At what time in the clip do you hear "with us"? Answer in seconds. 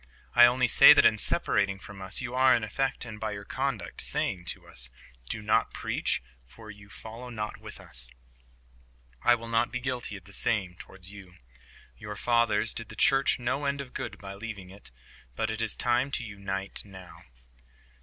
7.57-8.09